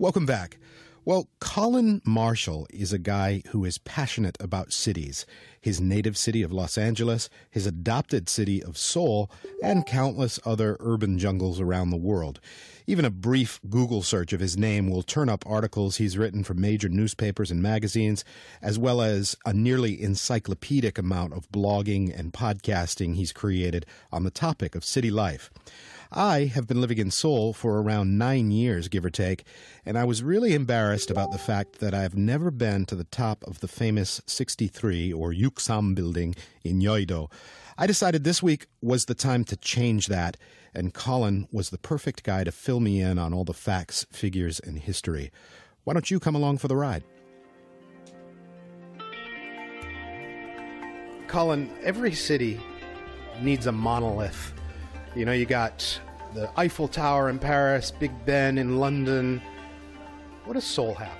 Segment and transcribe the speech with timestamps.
[0.00, 0.58] Welcome back.
[1.04, 5.26] Well, Colin Marshall is a guy who is passionate about cities
[5.60, 9.28] his native city of Los Angeles, his adopted city of Seoul,
[9.60, 12.40] and countless other urban jungles around the world.
[12.86, 16.54] Even a brief Google search of his name will turn up articles he's written for
[16.54, 18.24] major newspapers and magazines,
[18.62, 24.30] as well as a nearly encyclopedic amount of blogging and podcasting he's created on the
[24.30, 25.50] topic of city life.
[26.10, 29.44] I have been living in Seoul for around nine years, give or take,
[29.84, 33.44] and I was really embarrassed about the fact that I've never been to the top
[33.44, 37.30] of the famous 63 or Yuksam building in Yeouido.
[37.76, 40.38] I decided this week was the time to change that,
[40.74, 44.60] and Colin was the perfect guy to fill me in on all the facts, figures,
[44.60, 45.30] and history.
[45.84, 47.04] Why don't you come along for the ride?
[51.26, 52.58] Colin, every city
[53.42, 54.54] needs a monolith
[55.18, 56.00] you know, you got
[56.32, 59.42] the Eiffel Tower in Paris, Big Ben in London.
[60.44, 61.18] What does Seoul have?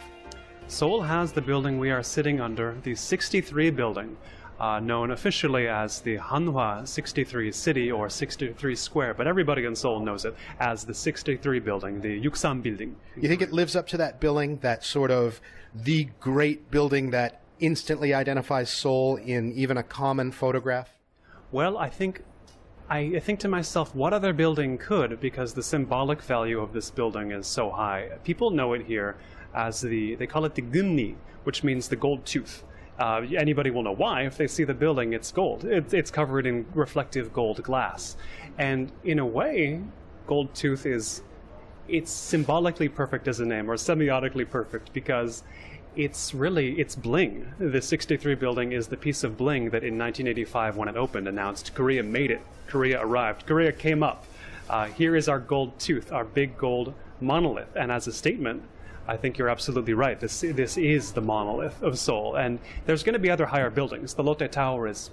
[0.69, 4.17] Seoul has the building we are sitting under, the 63 building,
[4.61, 9.99] uh, known officially as the Hanwha 63 City or 63 Square, but everybody in Seoul
[9.99, 12.95] knows it as the 63 building, the Yuksam building.
[13.17, 15.41] You think it lives up to that billing, that sort of
[15.75, 20.89] the great building that instantly identifies Seoul in even a common photograph?
[21.51, 22.23] Well, I think
[22.91, 25.21] I think to myself, what other building could?
[25.21, 28.09] Because the symbolic value of this building is so high.
[28.25, 29.17] People know it here
[29.55, 32.65] as the, they call it the Gunni, which means the gold tooth.
[32.99, 34.23] Uh, anybody will know why.
[34.23, 35.65] If they see the building, it's gold.
[35.65, 38.17] It, it's covered in reflective gold glass.
[38.57, 39.83] And in a way,
[40.27, 41.23] gold tooth is,
[41.89, 45.43] it's symbolically perfect as a name, or semiotically perfect, because
[45.99, 47.53] it's really it's bling.
[47.59, 51.75] The 63 building is the piece of bling that in 1985, when it opened, announced
[51.75, 52.41] Korea made it.
[52.69, 53.47] Korea arrived.
[53.47, 54.25] Korea came up.
[54.71, 57.75] Uh, here is our gold tooth, our big gold monolith.
[57.75, 58.63] And as a statement,
[59.09, 60.21] I think you're absolutely right.
[60.21, 64.15] This this is the monolith of Seoul, and there's going to be other higher buildings.
[64.15, 65.11] The Lotte Tower is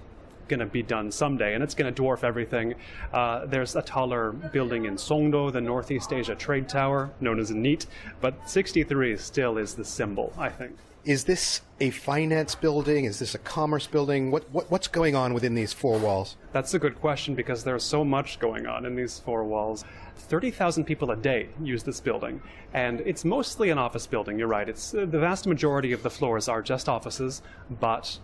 [0.47, 2.75] going to be done someday, and it's going to dwarf everything.
[3.13, 7.87] Uh, there's a taller building in Songdo, the Northeast Asia Trade Tower, known as NEAT,
[8.21, 10.75] but 63 still is the symbol, I think.
[11.05, 13.05] Is this a finance building?
[13.05, 14.31] Is this a commerce building?
[14.31, 16.35] What, what, what's going on within these four walls?
[16.51, 19.85] That's a good question because there's so much going on in these four walls.
[20.17, 22.41] 30,000 people a day use this building,
[22.73, 24.39] and it's mostly an office building.
[24.39, 24.67] You're right.
[24.67, 27.43] It's uh, the vast majority of the floors are just offices,
[27.79, 28.17] but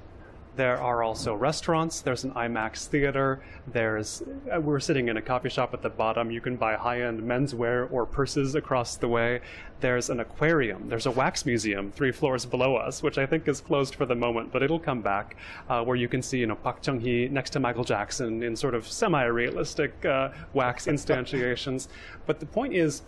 [0.56, 2.02] there are also restaurants.
[2.02, 3.42] There's an IMAX theater.
[3.68, 4.22] There's
[4.54, 6.30] uh, we're sitting in a coffee shop at the bottom.
[6.30, 9.40] You can buy high-end menswear or purses across the way.
[9.80, 10.90] There's an aquarium.
[10.90, 14.16] There's a wax museum three floors below us, which I think is closed for the
[14.16, 15.38] moment, but it'll come back,
[15.70, 18.56] uh, where you can see you know Park Chung Hee next to Michael Jackson in
[18.56, 21.88] sort of semi-realistic uh, wax instantiations.
[22.26, 23.04] but the point is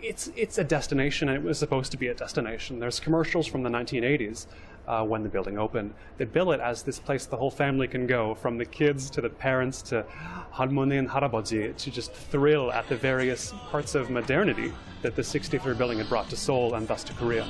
[0.00, 2.78] it's it's a destination and it was supposed to be a destination.
[2.78, 4.46] There's commercials from the 1980s
[4.88, 5.92] uh, when the building opened.
[6.16, 9.20] They bill it as this place the whole family can go, from the kids to
[9.20, 10.04] the parents to
[10.52, 14.72] halmoni and haraboji, to just thrill at the various parts of modernity
[15.02, 17.46] that the 63rd building had brought to Seoul and thus to Korea.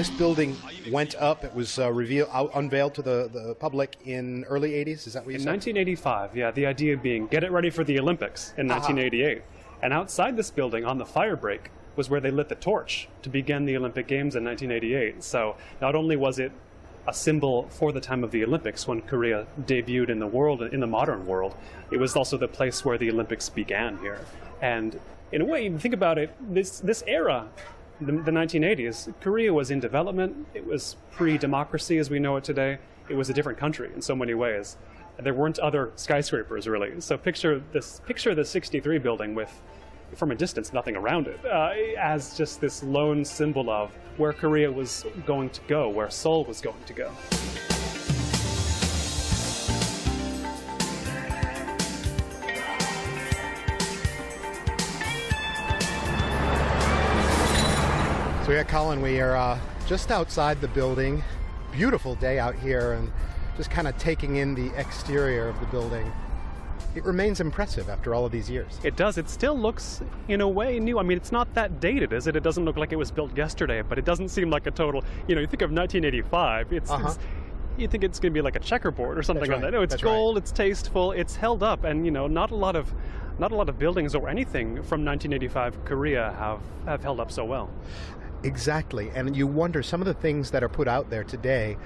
[0.00, 0.56] This building
[0.90, 1.44] went up.
[1.44, 5.06] It was uh, revealed, out, unveiled to the, the public in early 80s.
[5.06, 5.50] Is that what you in said?
[5.50, 6.50] 1985, yeah.
[6.50, 8.80] The idea being get it ready for the Olympics in uh-huh.
[8.80, 9.42] 1988.
[9.82, 13.28] And outside this building, on the fire break, was where they lit the torch to
[13.28, 15.22] begin the Olympic Games in 1988.
[15.22, 16.52] So not only was it
[17.06, 20.80] a symbol for the time of the Olympics when Korea debuted in the world, in
[20.80, 21.54] the modern world,
[21.90, 24.20] it was also the place where the Olympics began here.
[24.62, 24.98] And
[25.30, 27.48] in a way, think about it, this, this era
[28.00, 30.46] the, the 1980s, Korea was in development.
[30.54, 32.78] It was pre democracy as we know it today.
[33.08, 34.76] It was a different country in so many ways.
[35.18, 37.00] There weren't other skyscrapers really.
[37.00, 39.50] So picture this picture the 63 building with
[40.14, 44.70] from a distance, nothing around it, uh, as just this lone symbol of where Korea
[44.70, 47.12] was going to go, where Seoul was going to go.
[58.50, 61.22] So yeah, Colin, we are uh, just outside the building.
[61.70, 63.12] Beautiful day out here, and
[63.56, 66.12] just kind of taking in the exterior of the building.
[66.96, 68.80] It remains impressive after all of these years.
[68.82, 69.18] It does.
[69.18, 70.98] It still looks, in a way, new.
[70.98, 72.34] I mean, it's not that dated, is it?
[72.34, 75.04] It doesn't look like it was built yesterday, but it doesn't seem like a total.
[75.28, 76.72] You know, you think of 1985.
[76.72, 77.06] It's, uh-huh.
[77.06, 77.18] it's
[77.78, 79.76] you think it's going to be like a checkerboard or something That's like that.
[79.76, 80.34] No, it's That's gold.
[80.34, 80.42] Right.
[80.42, 81.12] It's tasteful.
[81.12, 82.92] It's held up, and you know, not a lot of,
[83.38, 87.44] not a lot of buildings or anything from 1985 Korea have have held up so
[87.44, 87.70] well.
[88.42, 89.10] Exactly.
[89.14, 91.76] And you wonder some of the things that are put out there today,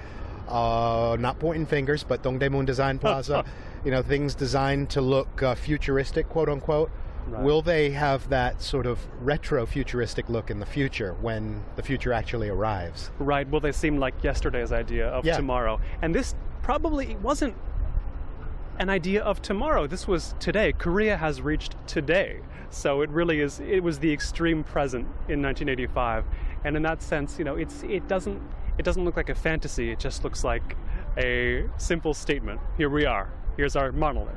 [0.47, 3.43] uh, not pointing fingers, but Dongdaemun Design Plaza,
[3.85, 6.91] you know, things designed to look uh, futuristic, quote unquote.
[7.27, 7.43] Right.
[7.43, 12.13] Will they have that sort of retro futuristic look in the future when the future
[12.13, 13.09] actually arrives?
[13.17, 13.49] Right.
[13.49, 15.35] Will they seem like yesterday's idea of Yeah.
[15.35, 15.79] tomorrow?
[16.03, 17.55] And this probably wasn't
[18.77, 19.87] an idea of tomorrow.
[19.87, 20.73] This was today.
[20.73, 22.41] Korea has reached today.
[22.69, 23.59] So it really is.
[23.59, 26.25] It was the extreme present in 1985,
[26.65, 28.41] and in that sense, you know, it's it doesn't
[28.77, 29.91] it doesn't look like a fantasy.
[29.91, 30.75] It just looks like
[31.17, 32.59] a simple statement.
[32.77, 33.29] Here we are.
[33.55, 34.35] Here's our monolith.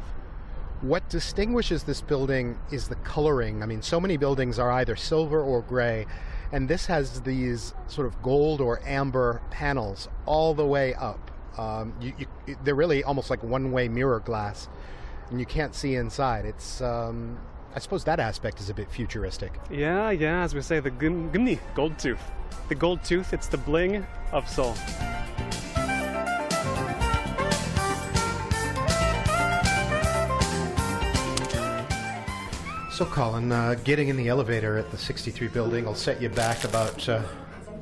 [0.81, 3.65] What distinguishes this building is the coloring.
[3.65, 6.07] I mean, so many buildings are either silver or gray,
[6.53, 11.33] and this has these sort of gold or amber panels all the way up.
[11.59, 12.13] Um, you,
[12.47, 14.69] you, they're really almost like one-way mirror glass,
[15.31, 16.45] and you can't see inside.
[16.45, 17.41] It's, um,
[17.75, 19.53] I suppose, that aspect is a bit futuristic.
[19.71, 20.43] Yeah, yeah.
[20.43, 22.23] As we say, the gumni gold tooth.
[22.69, 23.33] The gold tooth.
[23.33, 24.75] It's the bling of Seoul.
[32.91, 36.65] So, Colin, uh, getting in the elevator at the 63 building will set you back
[36.65, 37.23] about uh,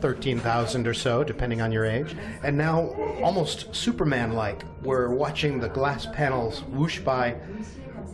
[0.00, 2.14] 13,000 or so, depending on your age.
[2.42, 2.88] And now,
[3.22, 7.36] almost Superman like, we're watching the glass panels whoosh by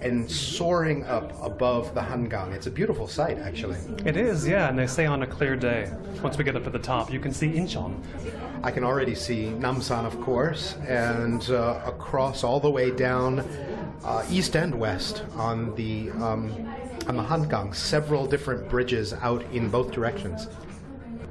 [0.03, 2.53] and soaring up above the Hangang.
[2.53, 3.79] It's a beautiful sight, actually.
[4.05, 4.69] It is, yeah.
[4.69, 5.91] And they say on a clear day,
[6.23, 8.03] once we get up to the top, you can see Incheon.
[8.63, 13.41] I can already see Namsan, of course, and uh, across all the way down
[14.05, 16.53] uh, east and west on the um,
[17.09, 20.47] on the Hangang, several different bridges out in both directions.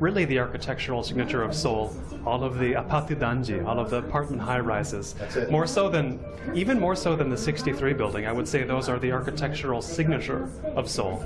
[0.02, 1.96] Really the architectural signature of Seoul.
[2.26, 5.14] All of the apatu danji, all of the apartment high-rises,
[5.52, 6.20] more so than,
[6.56, 10.50] even more so than the 63 building, I would say those are the architectural signature
[10.76, 11.24] of Seoul.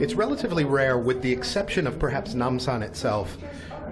[0.00, 3.36] It's relatively rare, with the exception of perhaps Namsan itself,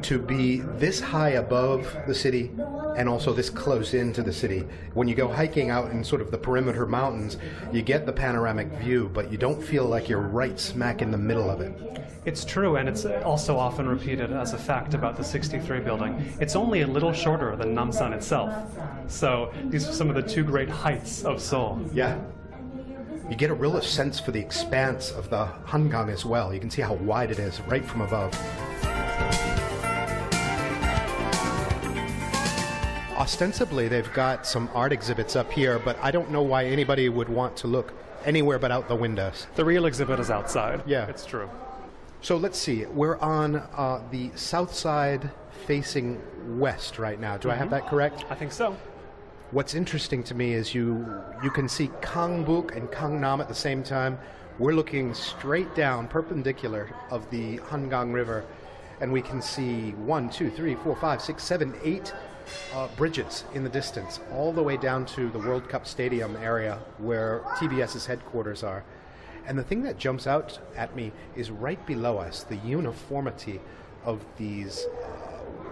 [0.03, 2.51] to be this high above the city
[2.97, 4.65] and also this close into the city.
[4.95, 7.37] When you go hiking out in sort of the perimeter mountains,
[7.73, 11.19] you get the panoramic view, but you don't feel like you're right smack in the
[11.19, 12.02] middle of it.
[12.25, 16.33] It's true, and it's also often repeated as a fact about the 63 building.
[16.39, 18.55] It's only a little shorter than Namsan itself.
[19.09, 21.81] So these are some of the two great heights of Seoul.
[21.93, 22.21] Yeah.
[23.29, 26.55] You get a real sense for the expanse of the Hangang as well.
[26.55, 28.33] You can see how wide it is right from above.
[33.17, 37.29] Ostensibly, they've got some art exhibits up here, but I don't know why anybody would
[37.29, 37.93] want to look
[38.25, 39.49] anywhere but out the windows.
[39.57, 40.83] The real exhibit is outside.
[40.87, 41.07] Yeah.
[41.07, 41.51] It's true.
[42.23, 42.87] So let's see.
[42.87, 45.29] We're on uh, the south side
[45.67, 46.23] facing
[46.57, 47.37] west right now.
[47.37, 48.25] Do I have that correct?
[48.31, 48.77] I think so.
[49.51, 53.83] What's interesting to me is you you can see Kangbuk and Kangnam at the same
[53.83, 54.21] time.
[54.61, 58.45] We're looking straight down, perpendicular of the Hangang River,
[59.01, 62.15] and we can see one, two, three, four, five, six, seven, eight
[62.73, 66.79] uh, bridges in the distance, all the way down to the World Cup Stadium area
[66.99, 68.85] where TBS's headquarters are.
[69.47, 73.61] And the thing that jumps out at me is right below us the uniformity
[74.05, 75.07] of these, uh,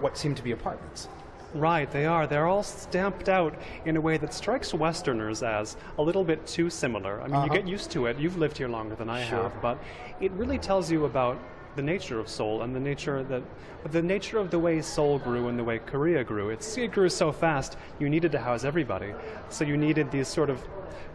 [0.00, 1.08] what seem to be apartments.
[1.52, 2.28] Right, they are.
[2.28, 6.70] They're all stamped out in a way that strikes Westerners as a little bit too
[6.70, 7.20] similar.
[7.20, 7.48] I mean, you Uh-huh.
[7.54, 8.18] get used to it.
[8.18, 9.42] You've lived here longer than I Sure.
[9.42, 9.76] have, but
[10.20, 11.36] it really tells you about
[11.80, 13.42] the nature of Seoul and the nature that
[13.90, 16.50] the nature of the way Seoul grew and the way Korea grew.
[16.50, 19.14] It's, it grew so fast, you needed to house everybody.
[19.48, 20.62] So you needed these sort of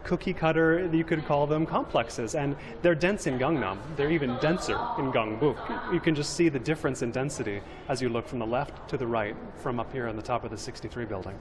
[0.02, 3.78] cookie cutter, you could call them complexes, and they're dense in Gangnam.
[3.96, 5.92] They're even denser in Gangbuk.
[5.92, 8.96] You can just see the difference in density as you look from the left to
[8.96, 11.38] the right from up here on the top of the 63 building.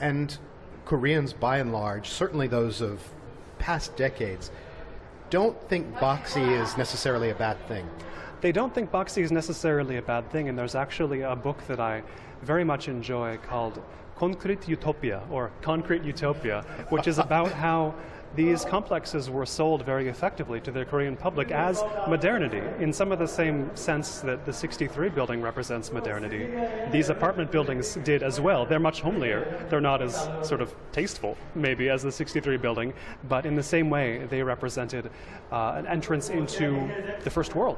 [0.00, 0.36] And
[0.84, 3.00] Koreans, by and large, certainly those of
[3.60, 4.50] past decades,
[5.32, 7.88] don't think boxy is necessarily a bad thing.
[8.42, 11.78] They don't think boxy is necessarily a bad thing, and there's actually a book that
[11.78, 12.02] I
[12.42, 13.80] very much enjoy called
[14.16, 17.94] Concrete Utopia, or Concrete Utopia, which is about how
[18.34, 23.18] these complexes were sold very effectively to the Korean public as modernity, in some of
[23.18, 26.50] the same sense that the 63 building represents modernity.
[26.90, 28.64] These apartment buildings did as well.
[28.64, 29.68] They're much homelier.
[29.68, 30.14] They're not as
[30.46, 32.94] sort of tasteful, maybe, as the 63 building,
[33.28, 35.10] but in the same way, they represented
[35.50, 36.88] uh, an entrance into
[37.24, 37.76] the first world.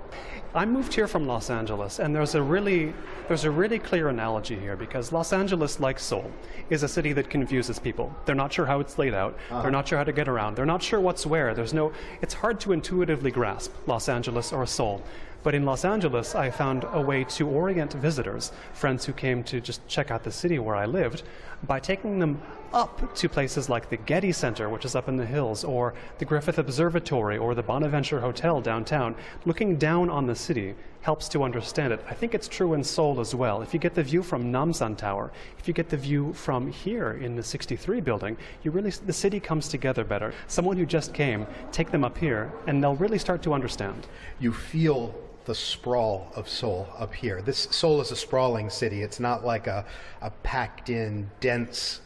[0.54, 2.94] I moved here from Los Angeles, and there's a really
[3.26, 6.30] there's a really clear analogy here because Los Angeles, like Seoul,
[6.70, 8.14] is a city that confuses people.
[8.25, 9.37] They're not sure how it's laid out.
[9.50, 10.43] They're not sure how to get around.
[10.50, 11.54] They're not sure what's where.
[11.54, 11.92] There's no.
[12.20, 15.02] It's hard to intuitively grasp Los Angeles or Seoul.
[15.44, 19.60] But in Los Angeles, I found a way to orient visitors, friends who came to
[19.60, 21.22] just check out the city where I lived,
[21.66, 22.40] by taking them
[22.72, 26.24] up to places like the Getty Center, which is up in the hills, or the
[26.24, 29.14] Griffith Observatory, or the Bonaventure Hotel downtown.
[29.44, 32.02] Looking down on the city helps to understand it.
[32.08, 33.60] I think it's true in Seoul as well.
[33.60, 37.12] If you get the view from Namsan Tower, if you get the view from here
[37.12, 40.32] in the 63 building, you really the city comes together better.
[40.46, 44.06] Someone who just came, take them up here, and they'll really start to understand.
[44.40, 47.42] You feel the sprawl of Seoul up here.
[47.42, 49.02] This Seoul is a sprawling city.
[49.02, 49.84] It's not like a,
[50.22, 52.00] a packed in, dense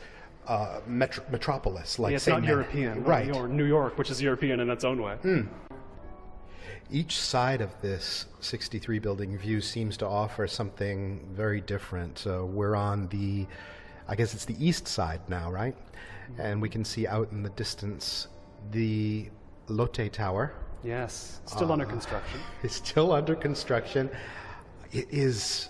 [0.47, 3.35] uh, metro- metropolis like yeah, it's say, not European, right?
[3.35, 5.17] Or New York, which is European in its own way.
[6.91, 12.19] Each side of this 63 building view seems to offer something very different.
[12.19, 13.47] So we're on the,
[14.09, 15.77] I guess it's the east side now, right?
[16.39, 18.29] And we can see out in the distance
[18.71, 19.29] the
[19.69, 20.55] Lotte Tower.
[20.85, 22.41] Yes, still Uh, under construction.
[22.63, 24.11] is still under construction.
[24.93, 25.69] It is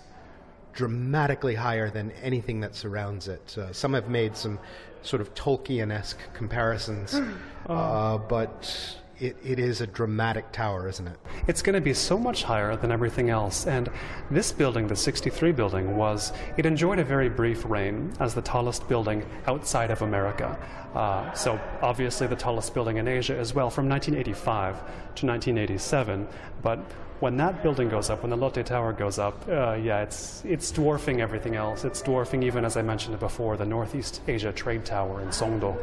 [0.73, 3.57] dramatically higher than anything that surrounds it.
[3.57, 4.59] Uh, some have made some
[5.01, 7.19] sort of Tolkien esque comparisons,
[7.67, 11.19] uh, but it, it is a dramatic tower, isn't it?
[11.47, 13.67] It's going to be so much higher than everything else.
[13.67, 13.89] And
[14.31, 18.87] this building, the 63 building, was, it enjoyed a very brief reign as the tallest
[18.87, 20.57] building outside of America.
[20.93, 24.77] Uh, so, obviously, the tallest building in Asia as well, from 1985
[25.15, 26.27] to 1987.
[26.61, 26.79] But
[27.19, 30.71] when that building goes up, when the Lotte Tower goes up, uh, yeah, it's, it's
[30.71, 31.83] dwarfing everything else.
[31.83, 35.77] It's dwarfing, even as I mentioned before, the Northeast Asia Trade Tower in Songdo.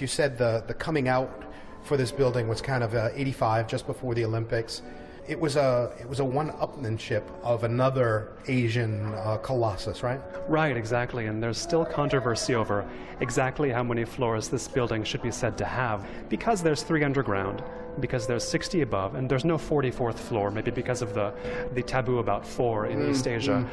[0.00, 1.44] You said the, the coming out
[1.84, 4.82] for this building was kind of uh, 85, just before the Olympics.
[5.26, 10.20] It was a it was a one-upmanship of another Asian uh, colossus, right?
[10.48, 11.26] Right, exactly.
[11.26, 12.86] And there's still controversy over
[13.20, 16.06] exactly how many floors this building should be said to have.
[16.28, 17.62] Because there's three underground,
[18.00, 21.32] because there's 60 above, and there's no 44th floor, maybe because of the,
[21.72, 23.66] the taboo about four in East Asia.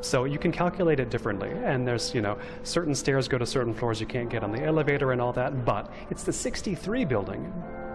[0.00, 1.50] So you can calculate it differently.
[1.50, 4.62] And there's, you know, certain stairs go to certain floors you can't get on the
[4.62, 5.64] elevator and all that.
[5.64, 7.52] But it's the 63 building,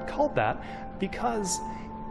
[0.08, 1.60] called that because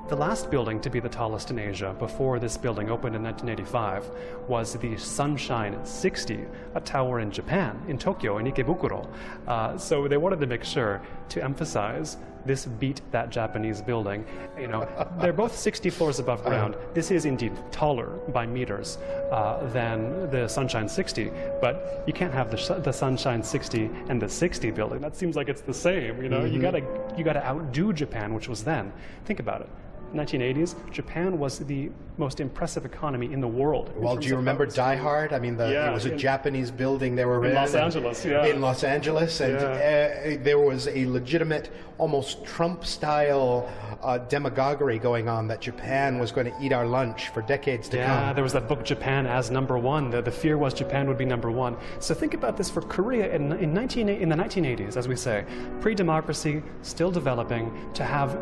[0.08, 4.10] the last building to be the tallest in Asia before this building opened in 1985
[4.48, 9.06] was the Sunshine 60, a tower in Japan, in Tokyo, in Ikebukuro.
[9.46, 14.24] Uh, so they wanted to make sure to emphasize this beat that Japanese building.
[14.58, 14.88] You know,
[15.20, 16.74] they're both 60 floors above ground.
[16.94, 18.96] This is indeed taller by meters
[19.30, 24.28] uh, than the Sunshine 60, but you can't have the, the Sunshine 60 and the
[24.28, 25.02] 60 building.
[25.02, 26.22] That seems like it's the same.
[26.22, 26.82] You know, you gotta
[27.18, 28.90] you gotta outdo Japan, which was then.
[29.26, 29.68] Think about it.
[30.14, 33.92] 1980s, Japan was the most impressive economy in the world.
[33.96, 34.66] Well, do you remember.
[34.66, 35.32] Die Hard?
[35.32, 37.74] I mean, the, Yeah, it was a in- Japanese building they were In in, Los
[37.74, 38.44] Angeles, yeah.
[38.46, 43.68] In Los Angeles, and uh, there was a legitimate, almost Trump-style
[44.02, 47.96] uh, demagoguery going on that Japan was going to eat our lunch for decades to
[47.98, 48.22] Yeah, come.
[48.28, 50.10] Yeah, there was that book Japan as number one.
[50.10, 51.76] The, the fear was Japan would be number one.
[52.00, 55.44] So think about this for Korea in, in, 19, in the 1980s, as we say,
[55.80, 58.38] pre-democracy, still developing, to have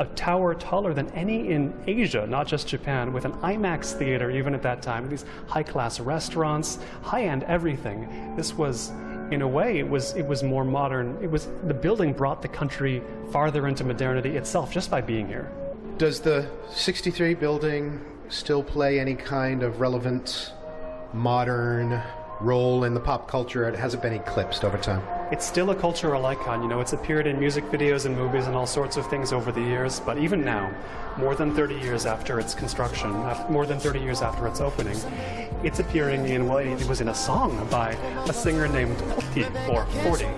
[0.00, 4.54] a tower taller than any in Asia, not just Japan, with an IMAX theater even
[4.54, 8.34] at that time, these high-class restaurants, high-end everything.
[8.34, 8.90] This was,
[9.30, 11.18] in a way, it was it was more modern.
[11.22, 15.52] It was the building brought the country farther into modernity itself just by being here.
[15.98, 20.54] Does the 63 building still play any kind of relevant,
[21.12, 22.02] modern
[22.40, 23.68] role in the pop culture?
[23.68, 25.02] It hasn't been eclipsed over time.
[25.30, 26.62] It's still a cultural icon.
[26.62, 29.52] You know, it's appeared in music videos and movies and all sorts of things over
[29.52, 30.00] the years.
[30.00, 30.70] But even now,
[31.16, 34.98] more than 30 years after its construction, uh, more than 30 years after its opening,
[35.62, 37.92] it's appearing in what well, it was in a song by
[38.28, 40.24] a singer named Poti or Forty.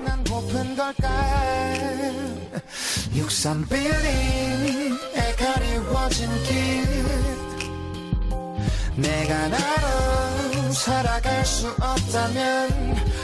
[8.97, 10.32] 내가 나로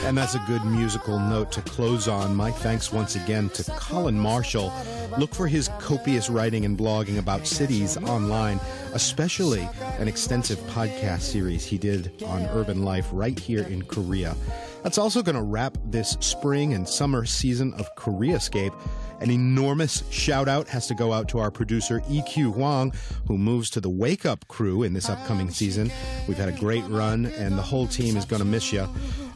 [0.05, 2.35] and that's a good musical note to close on.
[2.35, 4.71] My thanks once again to Colin Marshall.
[5.17, 8.59] Look for his copious writing and blogging about cities online,
[8.93, 14.35] especially an extensive podcast series he did on urban life right here in Korea.
[14.83, 18.73] That's also going to wrap this spring and summer season of Koreascape.
[19.19, 22.93] An enormous shout out has to go out to our producer EQ Huang,
[23.27, 25.91] who moves to the Wake Up crew in this upcoming season.
[26.27, 28.87] We've had a great run, and the whole team is going to miss you.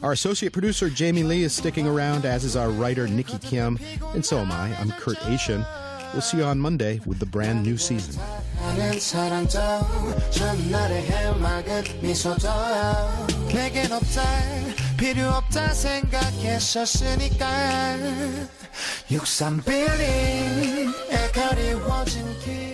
[0.02, 3.78] Our associate producer Jamie Lee is sticking around, as is our writer Nikki Kim,
[4.14, 4.74] and so am I.
[4.76, 5.66] I'm Kurt Achin.
[6.14, 8.22] We'll see you on Monday with the brand new season.
[15.04, 17.46] 필요 없다 생각했었으니까.
[19.10, 22.73] 63빌링에 가리워진 길.